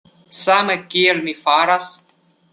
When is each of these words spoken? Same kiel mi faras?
Same 0.37 0.77
kiel 0.95 1.21
mi 1.29 1.37
faras? 1.43 1.93